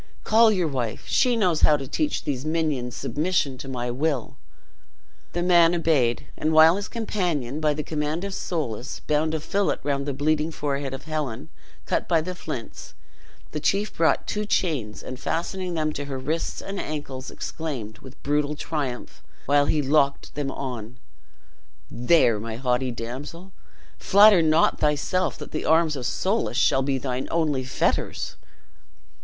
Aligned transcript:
Call 0.23 0.51
your 0.51 0.67
wife; 0.67 1.05
she 1.05 1.35
knows 1.35 1.61
how 1.61 1.77
to 1.77 1.87
teach 1.87 2.23
these 2.23 2.43
minions 2.43 2.95
submission 2.95 3.55
to 3.59 3.67
my 3.67 3.91
will." 3.91 4.35
The 5.33 5.43
man 5.43 5.75
obeyed; 5.75 6.25
and 6.35 6.53
while 6.53 6.75
his 6.77 6.87
companion, 6.87 7.59
by 7.59 7.75
the 7.75 7.83
command 7.83 8.23
of 8.23 8.33
Soulis, 8.33 9.01
bound 9.05 9.35
a 9.35 9.39
fillet 9.39 9.77
round 9.83 10.07
the 10.07 10.13
bleeding 10.15 10.49
forehead 10.49 10.95
of 10.95 11.03
Helen, 11.03 11.49
cut 11.85 12.07
by 12.07 12.19
the 12.19 12.33
flints, 12.33 12.95
the 13.51 13.59
chief 13.59 13.95
brought 13.95 14.27
two 14.27 14.43
chains, 14.43 15.03
and 15.03 15.19
fastening 15.19 15.75
them 15.75 15.93
to 15.93 16.05
her 16.05 16.17
wrists 16.17 16.63
and 16.63 16.79
ankles, 16.79 17.29
exclaimed, 17.29 17.99
with 17.99 18.23
brutal 18.23 18.55
triumph, 18.55 19.21
while 19.45 19.67
he 19.67 19.83
locked 19.83 20.33
them 20.33 20.49
on: 20.49 20.97
"There, 21.91 22.39
my 22.39 22.55
haughty 22.55 22.89
damsel, 22.89 23.51
flatter 23.99 24.41
not 24.41 24.79
thyself 24.79 25.37
that 25.37 25.51
the 25.51 25.65
arms 25.65 25.95
of 25.95 26.07
Soulis 26.07 26.57
shall 26.57 26.81
be 26.81 26.97
thine 26.97 27.27
only 27.29 27.63
fetters." 27.63 28.35